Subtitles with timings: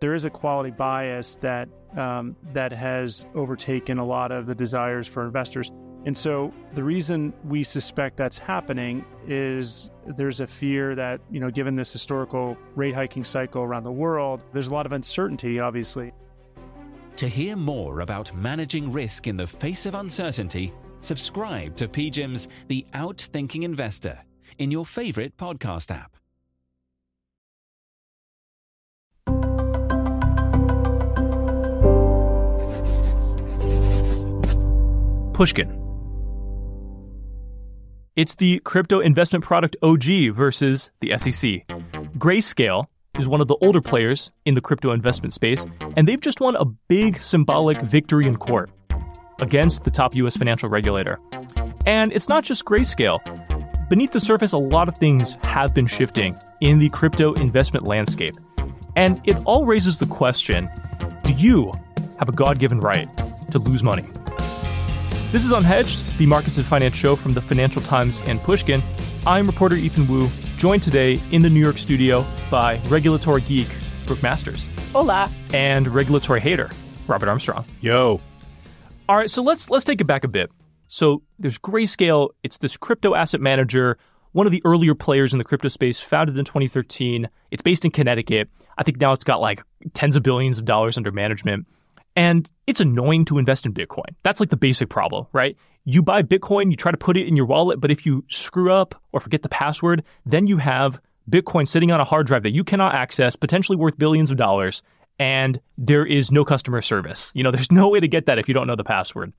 [0.00, 5.06] There is a quality bias that um, that has overtaken a lot of the desires
[5.06, 5.70] for investors.
[6.06, 11.50] And so the reason we suspect that's happening is there's a fear that, you know,
[11.50, 16.12] given this historical rate hiking cycle around the world, there's a lot of uncertainty, obviously.
[17.16, 22.86] To hear more about managing risk in the face of uncertainty, subscribe to PGIM's The
[22.94, 24.18] Outthinking Investor
[24.56, 26.19] in your favorite podcast app.
[35.40, 35.70] Pushkin.
[38.14, 41.66] It's the crypto investment product OG versus the SEC.
[42.18, 42.84] Grayscale
[43.18, 45.64] is one of the older players in the crypto investment space,
[45.96, 48.70] and they've just won a big symbolic victory in court
[49.40, 51.18] against the top US financial regulator.
[51.86, 53.18] And it's not just Grayscale.
[53.88, 58.34] Beneath the surface, a lot of things have been shifting in the crypto investment landscape.
[58.94, 60.68] And it all raises the question
[61.22, 61.72] do you
[62.18, 63.08] have a God given right
[63.52, 64.04] to lose money?
[65.32, 68.82] This is Unhedged, the markets and finance show from the Financial Times and Pushkin.
[69.24, 73.68] I'm reporter Ethan Wu, joined today in the New York studio by regulatory geek
[74.06, 74.66] Brooke Masters.
[74.92, 75.30] Hola.
[75.54, 76.68] And regulatory hater
[77.06, 77.64] Robert Armstrong.
[77.80, 78.20] Yo.
[79.08, 80.50] All right, so let's let's take it back a bit.
[80.88, 82.30] So there's Grayscale.
[82.42, 83.98] It's this crypto asset manager,
[84.32, 87.28] one of the earlier players in the crypto space, founded in 2013.
[87.52, 88.48] It's based in Connecticut.
[88.78, 89.62] I think now it's got like
[89.94, 91.68] tens of billions of dollars under management.
[92.16, 94.14] And it's annoying to invest in Bitcoin.
[94.22, 95.56] That's like the basic problem, right?
[95.84, 98.72] You buy Bitcoin, you try to put it in your wallet, but if you screw
[98.72, 102.52] up or forget the password, then you have Bitcoin sitting on a hard drive that
[102.52, 104.82] you cannot access, potentially worth billions of dollars,
[105.18, 107.30] and there is no customer service.
[107.34, 109.32] You know, there's no way to get that if you don't know the password.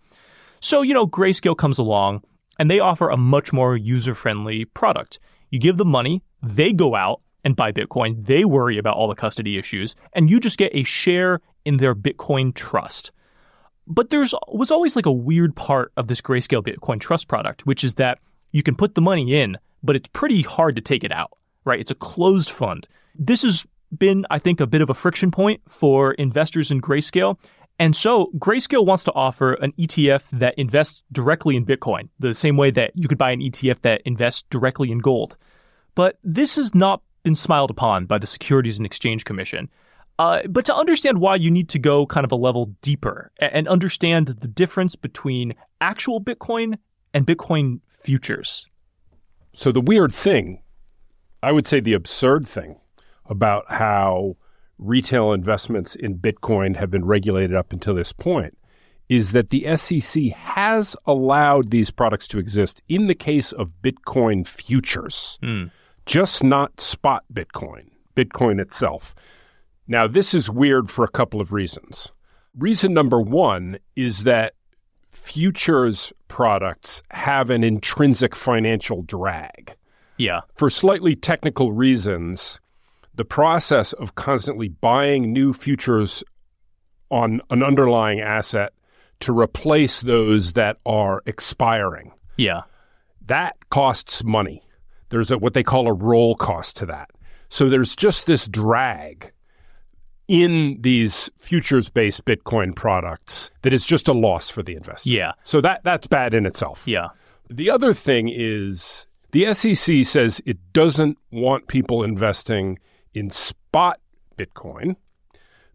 [0.61, 2.23] So, you know, Grayscale comes along
[2.59, 5.19] and they offer a much more user friendly product.
[5.49, 9.15] You give them money, they go out and buy Bitcoin, they worry about all the
[9.15, 13.11] custody issues, and you just get a share in their Bitcoin trust.
[13.87, 17.83] But there's was always like a weird part of this Grayscale Bitcoin Trust product, which
[17.83, 18.19] is that
[18.51, 21.31] you can put the money in, but it's pretty hard to take it out,
[21.65, 21.79] right?
[21.79, 22.87] It's a closed fund.
[23.15, 23.65] This has
[23.97, 27.37] been, I think, a bit of a friction point for investors in Grayscale.
[27.79, 32.55] And so Grayscale wants to offer an ETF that invests directly in Bitcoin, the same
[32.55, 35.35] way that you could buy an ETF that invests directly in gold.
[35.95, 39.69] But this has not been smiled upon by the Securities and Exchange Commission.
[40.21, 43.67] Uh, but to understand why, you need to go kind of a level deeper and
[43.67, 46.77] understand the difference between actual Bitcoin
[47.11, 48.67] and Bitcoin futures.
[49.55, 50.61] So, the weird thing,
[51.41, 52.75] I would say the absurd thing
[53.25, 54.37] about how
[54.77, 58.55] retail investments in Bitcoin have been regulated up until this point
[59.09, 64.45] is that the SEC has allowed these products to exist in the case of Bitcoin
[64.45, 65.71] futures, mm.
[66.05, 69.15] just not spot Bitcoin, Bitcoin itself.
[69.91, 72.13] Now, this is weird for a couple of reasons.
[72.57, 74.53] Reason number one is that
[75.09, 79.75] futures products have an intrinsic financial drag.
[80.15, 80.41] Yeah.
[80.55, 82.57] For slightly technical reasons,
[83.15, 86.23] the process of constantly buying new futures
[87.09, 88.71] on an underlying asset
[89.19, 92.13] to replace those that are expiring.
[92.37, 92.61] Yeah.
[93.25, 94.63] That costs money.
[95.09, 97.09] There's a, what they call a roll cost to that.
[97.49, 99.33] So there's just this drag
[100.31, 105.09] in these futures based Bitcoin products that is just a loss for the investor.
[105.09, 105.33] Yeah.
[105.43, 106.83] So that that's bad in itself.
[106.85, 107.09] Yeah.
[107.49, 112.79] The other thing is the SEC says it doesn't want people investing
[113.13, 113.99] in spot
[114.37, 114.95] Bitcoin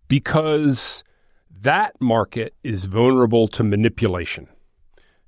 [0.08, 1.04] because
[1.60, 4.48] that market is vulnerable to manipulation.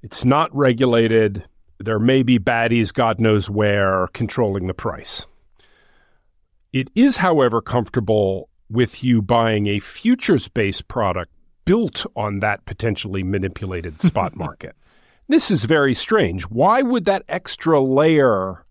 [0.03, 1.45] It's not regulated.
[1.79, 5.27] There may be baddies, God knows where, controlling the price.
[6.73, 11.33] It is, however, comfortable with you buying a futures based product
[11.65, 14.75] built on that potentially manipulated spot market.
[15.29, 16.45] This is very strange.
[16.45, 18.65] Why would that extra layer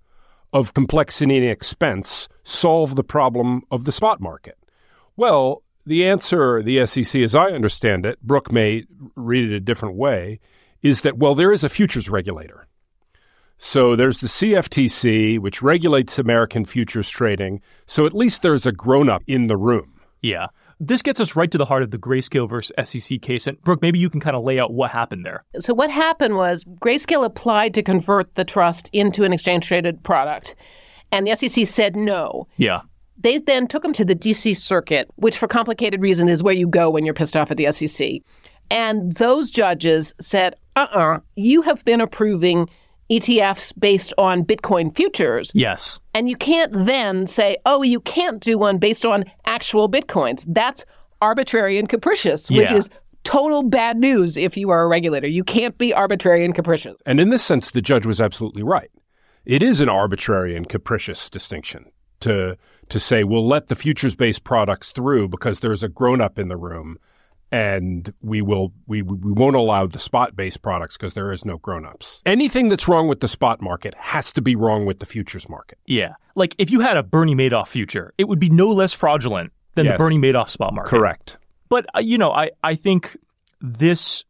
[0.54, 4.58] of complexity and expense solve the problem of the spot market?
[5.16, 8.86] Well, the answer, the SEC, as I understand it, Brooke may
[9.16, 10.40] read it a different way,
[10.82, 12.68] is that, well, there is a futures regulator.
[13.58, 17.62] So there's the CFTC, which regulates American futures trading.
[17.88, 20.00] So at least there's a grown up in the room.
[20.22, 20.48] Yeah.
[20.80, 23.48] This gets us right to the heart of the Grayscale versus SEC case.
[23.48, 25.44] And Brooke, maybe you can kind of lay out what happened there.
[25.60, 30.56] So, what happened was Grayscale applied to convert the trust into an exchange traded product,
[31.12, 32.48] and the SEC said no.
[32.58, 32.82] Yeah.
[33.18, 36.68] They then took them to the DC Circuit, which, for complicated reason, is where you
[36.68, 38.22] go when you're pissed off at the SEC.
[38.70, 42.70] And those judges said, uh uh-uh, uh, you have been approving
[43.10, 45.52] ETFs based on Bitcoin futures.
[45.54, 46.00] Yes.
[46.14, 50.44] And you can't then say, oh, you can't do one based on actual Bitcoins.
[50.48, 50.86] That's
[51.22, 52.76] arbitrary and capricious, which Yeah.
[52.78, 52.90] is
[53.24, 55.28] total bad news if you are a regulator.
[55.28, 56.96] You can't be arbitrary and capricious.
[57.06, 58.92] And in this sense, the judge was absolutely right.
[59.46, 61.86] It is an arbitrary and capricious distinction
[62.20, 62.58] to
[62.90, 66.48] to say we'll let the futures based products through because there's a grown up in
[66.48, 66.98] the room,
[67.52, 71.58] and we will we we won't allow the spot based products because there is no
[71.58, 72.22] grown ups.
[72.26, 75.78] Anything that's wrong with the spot market has to be wrong with the futures market.
[75.86, 76.14] Yeah.
[76.36, 79.86] Like if you had a Bernie Madoff future, it would be no less fraudulent than
[79.86, 79.94] Yes.
[79.94, 80.90] the Bernie Madoff spot market.
[80.90, 81.38] Correct.
[81.70, 83.16] But uh, you know, I I think
[83.62, 84.24] this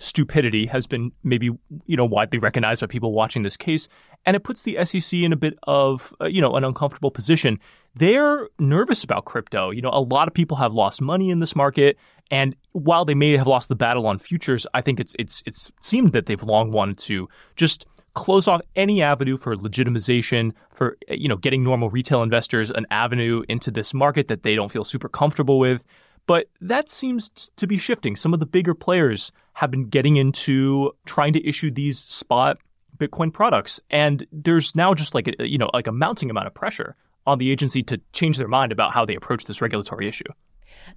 [0.00, 1.46] stupidity has been maybe
[1.86, 3.88] you know widely recognized by people watching this case,
[4.26, 7.58] and it puts the SEC in a bit of uh, you know an uncomfortable position.
[7.94, 9.70] They're nervous about crypto.
[9.70, 11.96] You know, a lot of people have lost money in this market,
[12.30, 15.72] and while they may have lost the battle on futures, I think it's it's it's
[15.80, 21.28] seemed that they've long wanted to just close off any avenue for legitimization for you
[21.28, 25.08] know getting normal retail investors an avenue into this market that they don't feel super
[25.08, 25.84] comfortable with
[26.28, 28.14] but that seems t- to be shifting.
[28.14, 32.58] Some of the bigger players have been getting into trying to issue these spot
[32.98, 36.54] Bitcoin products, and there's now just like a, you know like a mounting amount of
[36.54, 36.94] pressure
[37.26, 40.30] on the agency to change their mind about how they approach this regulatory issue.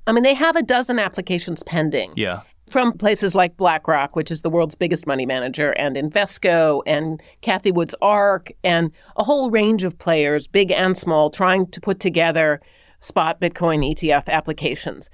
[0.07, 2.13] I mean, they have a dozen applications pending.
[2.15, 2.41] Yeah,
[2.71, 7.73] from places like BlackRock, which is the world's biggest money manager, and Invesco, and Cathie
[7.73, 12.61] Wood's ARK, and a whole range of players, big and small, trying to put together
[13.01, 15.09] spot Bitcoin ETF applications.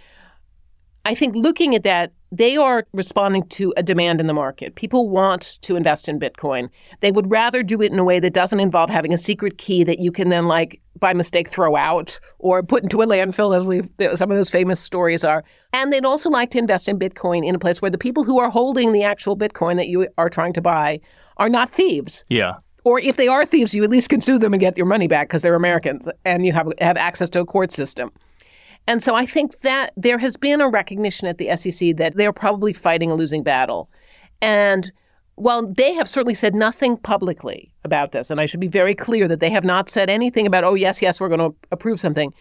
[1.03, 4.75] I think looking at that, they are responding to a demand in the market.
[4.75, 6.69] People want to invest in Bitcoin.
[7.00, 9.83] They would rather do it in a way that doesn't involve having a secret key
[9.85, 13.65] that you can then, like, by mistake throw out or put into a landfill, as
[13.65, 13.81] we
[14.15, 15.44] some of those famous stories are.
[15.74, 18.39] And they'd also like to invest in Bitcoin in a place where the people who
[18.39, 21.00] are holding the actual Bitcoin that you are trying to buy
[21.38, 22.25] are not thieves.
[22.29, 24.88] yeah, Or if they are thieves, you at least can sue them and get your
[24.88, 28.12] money back because they're Americans and you have have access to a court system.
[28.88, 32.34] And so I think that there has been a recognition at the SEC that they're
[32.34, 33.89] probably fighting a losing battle.
[34.42, 34.92] And
[35.36, 39.28] while they have certainly said nothing publicly about this, and I should be very clear
[39.28, 42.34] that they have not said anything about, oh, yes, yes, we're going to approve something,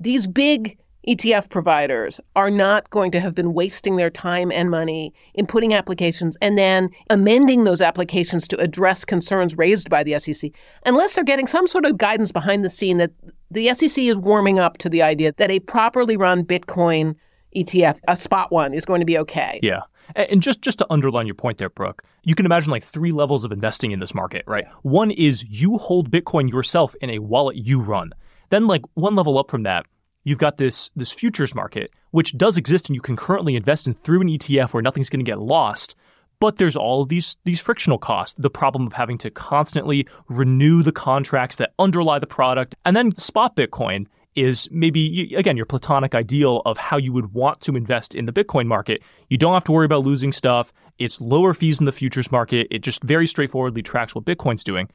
[0.00, 0.76] these big
[1.08, 5.72] ETF providers are not going to have been wasting their time and money in putting
[5.72, 10.50] applications and then amending those applications to address concerns raised by the SEC
[10.84, 13.12] unless they're getting some sort of guidance behind the scene that
[13.50, 17.14] the SEC is warming up to the idea that a properly run Bitcoin
[17.54, 19.60] ETF, a spot one, is going to be okay.
[19.62, 19.82] yeah.
[20.14, 23.44] And just just to underline your point there, Brooke, you can imagine like three levels
[23.44, 24.64] of investing in this market, right?
[24.82, 28.12] One is you hold Bitcoin yourself in a wallet you run.
[28.50, 29.84] Then like one level up from that,
[30.26, 33.94] you've got this this futures market, which does exist and you can currently invest in
[33.94, 35.94] through an ETF where nothing's going to get lost.
[36.38, 40.82] But there's all of these these frictional costs, the problem of having to constantly renew
[40.82, 46.14] the contracts that underlie the product, and then spot Bitcoin is maybe again your platonic
[46.14, 49.02] ideal of how you would want to invest in the Bitcoin market.
[49.30, 50.72] You don't have to worry about losing stuff.
[50.98, 52.66] It's lower fees in the futures market.
[52.70, 54.90] It just very straightforwardly tracks what Bitcoin's doing.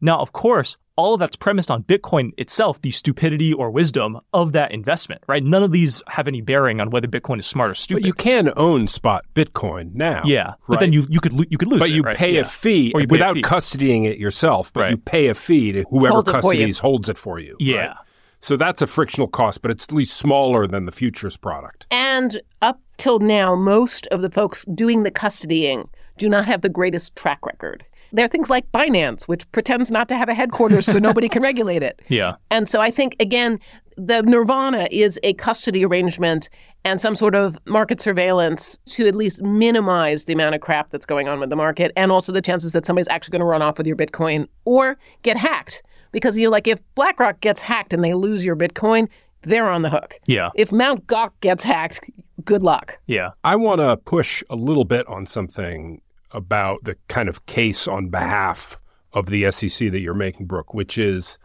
[0.00, 4.52] Now, of course, all of that's premised on Bitcoin itself, the stupidity or wisdom of
[4.52, 5.42] that investment, right?
[5.44, 8.02] None of these have any bearing on whether Bitcoin is smart or stupid.
[8.02, 10.22] But you can own spot Bitcoin now.
[10.24, 12.16] yeah, but then you you could lo- you could lose But it, you right?
[12.16, 12.40] pay Yeah.
[12.42, 13.42] a fee Or you pay a without fee.
[13.42, 14.90] custodying it yourself, but Right.
[14.92, 17.56] you pay a fee to whoever Holds it custodies holds it for you.
[17.60, 17.76] Yeah.
[17.88, 17.96] right?
[18.40, 21.86] So that's a frictional cost, but it's at least smaller than the futures product.
[21.90, 25.88] And up till now, most of the folks doing the custodying
[26.18, 27.84] do not have the greatest track record.
[28.12, 31.42] There are things like Binance, which pretends not to have a headquarters so nobody can
[31.50, 32.00] regulate it.
[32.08, 32.36] Yeah.
[32.50, 33.58] And so I think, again,
[33.96, 36.48] the nirvana is a custody arrangement
[36.84, 41.06] and some sort of market surveillance to at least minimize the amount of crap that's
[41.06, 43.62] going on with the market and also the chances that somebody's actually going to run
[43.62, 45.82] off with your Bitcoin or get hacked.
[46.12, 49.08] Because you're like, if BlackRock gets hacked and they lose your Bitcoin,
[49.42, 50.18] they're on the hook.
[50.26, 50.50] Yeah.
[50.54, 52.08] If Mount Gox gets hacked,
[52.44, 52.98] good luck.
[53.06, 53.30] Yeah.
[53.44, 56.00] I want to push a little bit on something
[56.36, 58.78] about the kind of case on behalf
[59.14, 61.38] of the SEC that you're making, Brooke, which is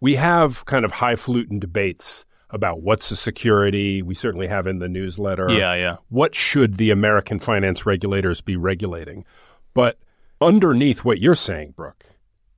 [0.00, 4.00] we have kind of highfalutin debates about what's a security.
[4.00, 5.50] We certainly have in the newsletter.
[5.50, 5.96] Yeah, yeah.
[6.08, 9.26] What should the American finance regulators be regulating?
[9.74, 9.98] But
[10.40, 12.06] underneath what you're saying, Brooke,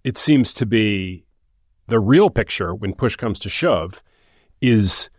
[0.05, 1.25] it seems to be
[1.89, 4.01] the real picture when push comes to shove
[4.61, 5.11] is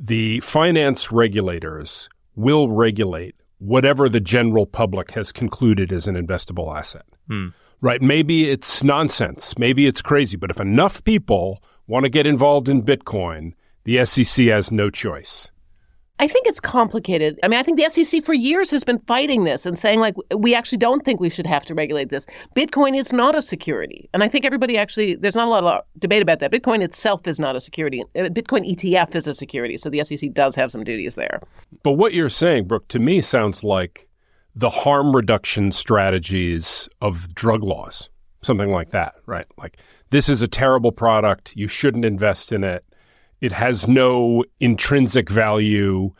[0.00, 7.04] the finance regulators will regulate whatever the general public has concluded is an investable asset.
[7.28, 7.48] Hmm.
[7.80, 8.02] Right?
[8.02, 9.56] Maybe it's nonsense.
[9.58, 10.36] Maybe it's crazy.
[10.36, 13.52] But if enough people want to get involved in Bitcoin,
[13.84, 15.50] the SEC has no choice.
[16.22, 17.40] I think it's complicated.
[17.42, 20.14] I mean, I think the SEC for years has been fighting this and saying, like,
[20.32, 22.26] we actually don't think we should have to regulate this.
[22.54, 24.08] Bitcoin is not a security.
[24.14, 26.52] And I think everybody actually, there's not a lot of debate about that.
[26.52, 28.04] Bitcoin itself is not a security.
[28.14, 29.76] Uh, Bitcoin ETF is a security.
[29.76, 31.40] So the SEC does have some duties there.
[31.82, 34.06] But what you're saying, Brooke, to me sounds like
[34.54, 38.10] the harm reduction strategies of drug laws,
[38.42, 39.46] something like that, right?
[39.58, 39.76] Like,
[40.10, 41.56] this is a terrible product.
[41.56, 42.84] You shouldn't invest in it.
[43.42, 46.14] It has no intrinsic value.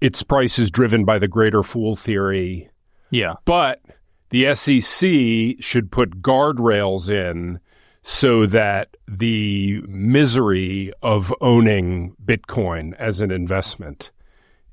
[0.00, 2.70] Its price is driven by the greater fool theory.
[3.10, 3.34] Yeah.
[3.44, 3.82] But
[4.30, 7.60] the SEC should put guardrails in
[8.02, 14.10] so that the misery of owning Bitcoin as an investment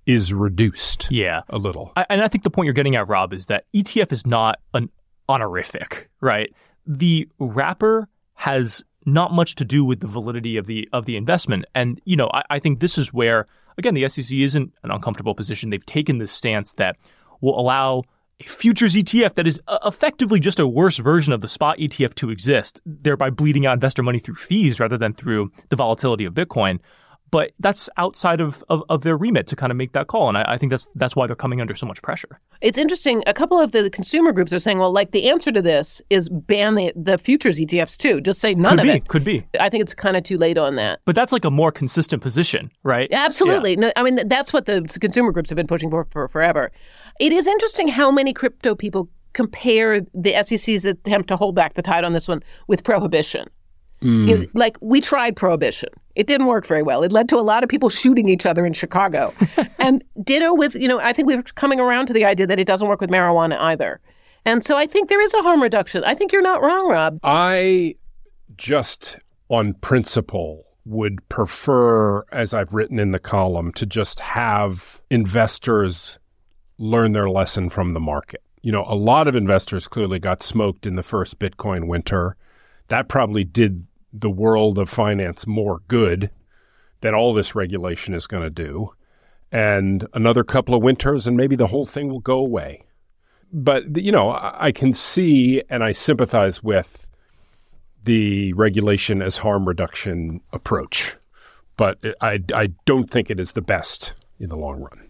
[0.05, 1.41] is reduced Yeah.
[1.49, 1.91] a little.
[1.97, 4.59] I, and I think the point you're getting at, Rob, is that ETF is not
[4.73, 4.89] an
[5.27, 6.53] honorific, right?
[6.85, 11.65] The wrapper has not much to do with the validity of the of the investment.
[11.73, 13.47] And you know, I, I think this is where
[13.77, 15.69] again the SEC isn't an uncomfortable position.
[15.69, 16.97] They've taken this stance that
[17.41, 18.03] will allow
[18.39, 22.13] a futures ETF that is uh, effectively just a worse version of the spot ETF
[22.15, 26.33] to exist, thereby bleeding out investor money through fees rather than through the volatility of
[26.33, 26.79] Bitcoin.
[27.29, 30.29] But that's outside of, of, of their remit to kind of make that call.
[30.29, 32.39] And I, I think that's that's why they're coming under so much pressure.
[32.61, 33.23] It's interesting.
[33.27, 36.29] A couple of the consumer groups are saying, well, like the answer to this is
[36.29, 38.21] ban the, the futures ETFs too.
[38.21, 39.07] Just say none Could of be, it.
[39.07, 39.45] could be.
[39.59, 41.01] I think it's kind of too late on that.
[41.05, 43.09] But that's like a more consistent position, right?
[43.11, 43.75] Absolutely.
[43.75, 46.71] No, I mean, that's what the consumer groups have been pushing for for forever.
[47.19, 51.81] It is interesting how many crypto people compare the SEC's attempt to hold back the
[51.81, 53.47] tide on this one with prohibition.
[54.01, 54.27] Mm.
[54.27, 55.89] You know, like we tried prohibition.
[56.17, 57.03] It didn't work very well.
[57.03, 59.35] It led to a lot of people shooting each other in Chicago.
[59.79, 62.65] and ditto with, you know, I think we're coming around to the idea that it
[62.65, 64.01] doesn't work with marijuana either.
[64.43, 66.03] And so I think there is a harm reduction.
[66.03, 67.19] I think you're not wrong, Rob.
[67.21, 67.95] I
[68.57, 69.19] just,
[69.49, 76.17] on principle, would prefer, as I've written in the column, to just have investors
[76.79, 78.41] learn their lesson from the market.
[78.63, 82.35] You know, a lot of investors clearly got smoked in the first Bitcoin winter.
[82.87, 83.85] That probably did
[84.21, 86.29] the world of finance more good
[87.01, 88.91] than all this regulation is going to do.
[89.51, 92.83] And another couple of winters, and maybe the whole thing will go away.
[93.53, 97.07] But, you know, I I can see and I sympathize with
[98.03, 101.15] the regulation as harm reduction approach,
[101.75, 105.09] but I, I don't think it is the best in the long run.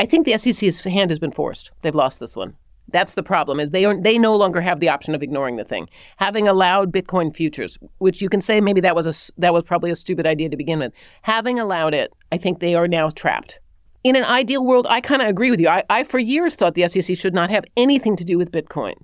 [0.00, 1.70] I think the SEC's hand has been forced.
[1.82, 2.56] They've lost this one.
[2.94, 3.60] That's the problem.
[3.60, 5.88] Is they are, they no longer have the option of ignoring the thing.
[6.16, 9.64] Having allowed Bitcoin futures, which you can say maybe that was a s- that was
[9.64, 10.92] probably a stupid idea to begin with.
[11.22, 13.60] Having allowed it, I think they are now trapped.
[14.04, 15.68] In an ideal world, I kind of agree with you.
[15.68, 18.94] I, I for years thought the SEC should not have anything to do with Bitcoin.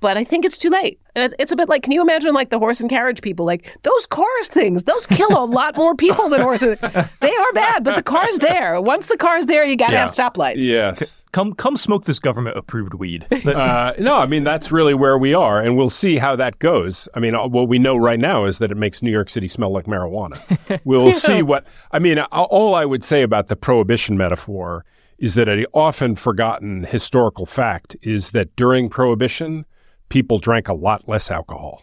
[0.00, 0.98] But I think it's too late.
[1.14, 3.44] It's it's a bit like, can you imagine like the horse and carriage people?
[3.46, 6.78] Like those cars things, those kill a lot more people than horses.
[6.80, 8.80] They are bad, but the car's there.
[8.80, 10.00] Once the car's there, you got to Yeah.
[10.08, 10.54] have stoplights.
[10.62, 11.19] Yes.
[11.32, 13.26] Come come smoke this government approved weed.
[13.50, 17.08] Uh, no, I mean, that's really where we are, and we'll see how that goes.
[17.14, 19.48] I mean, uh, what we know right now is that it makes New York City
[19.48, 20.40] smell like marijuana.
[20.84, 24.84] We'll see what, I mean, all I would say about the prohibition metaphor
[25.18, 29.66] is that an often forgotten historical fact is that during prohibition,
[30.08, 31.82] people drank a lot less alcohol.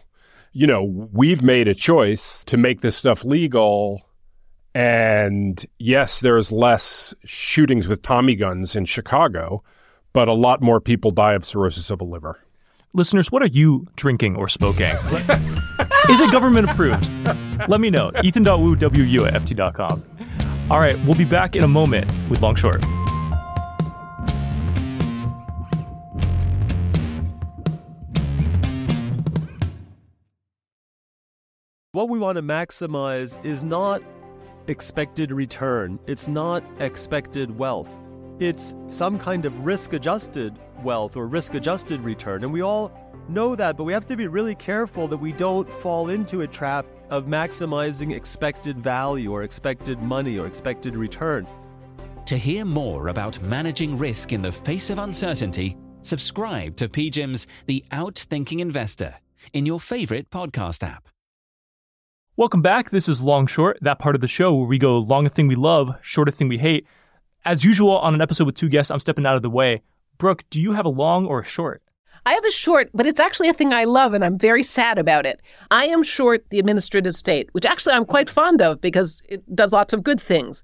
[0.52, 4.07] You know, we've made a choice to make this stuff legal.
[4.78, 9.64] And yes, there's less shootings with Tommy guns in Chicago,
[10.12, 12.38] but a lot more people die of cirrhosis of the liver.
[12.92, 14.94] Listeners, what are you drinking or smoking?
[16.08, 17.10] Is it government approved?
[17.68, 18.12] Let me know.
[18.22, 20.04] Ethan.wu at ft.com.
[20.70, 22.84] All right, we'll be back in a moment with Long Short.
[31.90, 34.02] What we want to maximize is not
[34.68, 35.98] expected return.
[36.06, 37.90] It's not expected wealth.
[38.38, 42.44] It's some kind of risk adjusted wealth or risk adjusted return.
[42.44, 42.92] And we all
[43.28, 46.46] know that, but we have to be really careful that we don't fall into a
[46.46, 51.46] trap of maximizing expected value or expected money or expected return.
[52.26, 57.84] To hear more about managing risk in the face of uncertainty, subscribe to PGIM's The
[57.90, 59.14] Outthinking Investor
[59.52, 61.08] in your favorite podcast app.
[62.38, 62.90] Welcome back.
[62.90, 65.48] This is Long Short, that part of the show where we go long a thing
[65.48, 66.86] we love, short a thing we hate.
[67.44, 69.82] As usual, on an episode with two guests, I'm stepping out of the way.
[70.18, 71.82] Brooke, do you have a long or a short?
[72.26, 74.98] I have a short, but it's actually a thing I love, and I'm very sad
[74.98, 75.42] about it.
[75.72, 79.72] I am short the administrative state, which actually I'm quite fond of because it does
[79.72, 80.62] lots of good things.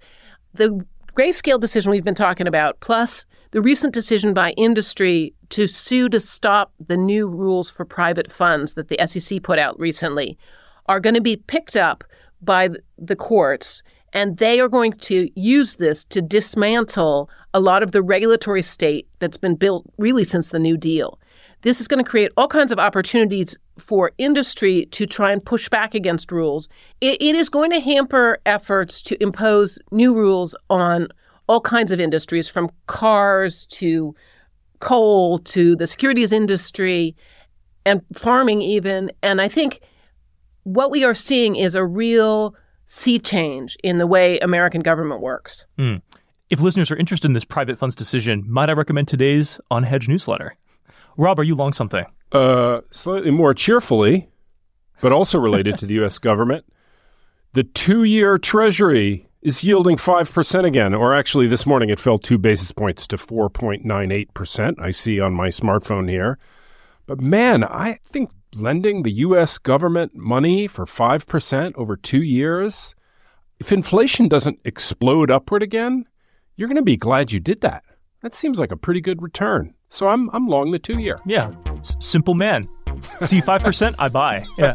[0.52, 0.80] The
[1.16, 6.20] Grayscale decision we've been talking about, plus the recent decision by industry to sue to
[6.20, 10.38] stop the new rules for private funds that the SEC put out recently,
[10.86, 12.04] are going to be picked up
[12.42, 13.82] by the courts
[14.14, 19.08] And they are going to use this to dismantle a lot of the regulatory state
[19.18, 21.18] that's been built really since the New Deal.
[21.62, 25.68] This is going to create all kinds of opportunities for industry to try and push
[25.68, 26.68] back against rules.
[27.00, 31.08] it, it is going to hamper efforts to impose new rules on
[31.48, 34.14] all kinds of industries, from cars to
[34.78, 37.16] coal to the securities industry
[37.84, 39.10] and farming, even.
[39.22, 39.80] And I think
[40.64, 42.54] what we are seeing is a real
[42.86, 45.64] sea change in the way American government works.
[45.78, 46.02] Mm.
[46.50, 50.56] If listeners are interested in this private funds decision, might I recommend today's Unhedged newsletter?
[51.16, 52.04] Rob, are you long something?
[52.32, 54.28] Uh, slightly more cheerfully,
[55.00, 56.18] but also related to the U.S.
[56.20, 56.64] government.
[57.52, 62.72] The two-year Treasury is yielding 5% again, or actually this morning it fell two basis
[62.72, 66.38] points to 4.98%, I see on my smartphone here.
[67.06, 69.58] But man, I think lending the U.S.
[69.58, 72.94] government money for 5% over two years,
[73.60, 76.04] if inflation doesn't explode upward again,
[76.56, 77.84] you're going to be glad you did that.
[78.22, 79.74] That seems like a pretty good return.
[79.90, 81.16] So I'm, I'm long the two year.
[81.26, 81.52] Yeah.
[81.78, 82.64] S- simple man.
[83.22, 84.44] See 5%, I buy.
[84.56, 84.74] Yeah.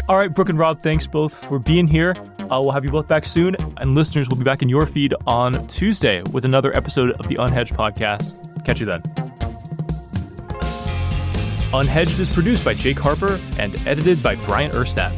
[0.08, 2.14] All right, Brooke and Rob, thanks both for being here.
[2.40, 5.14] Uh, we'll have you both back soon, and listeners will be back in your feed
[5.26, 8.64] on Tuesday with another episode of the Unhedged podcast.
[8.64, 9.23] Catch you then.
[11.74, 15.12] Unhedged is produced by Jake Harper and edited by Brian Erstadt.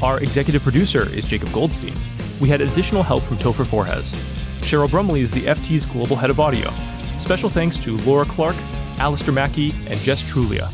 [0.00, 1.96] Our executive producer is Jacob Goldstein.
[2.40, 4.14] We had additional help from Topher Forhecz.
[4.60, 6.72] Cheryl Brumley is the FT's global head of audio.
[7.18, 8.54] Special thanks to Laura Clark,
[8.98, 10.70] Alistair Mackey, and Jess Trulia.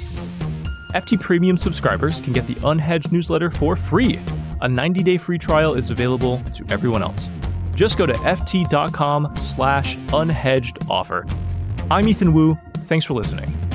[0.94, 4.16] FT Premium subscribers can get the Unhedged newsletter for free.
[4.60, 7.30] A 90-day free trial is available to everyone else.
[7.74, 11.26] Just go to ft.com slash unhedged offer.
[11.90, 12.54] I'm Ethan Wu.
[12.74, 13.71] Thanks for listening.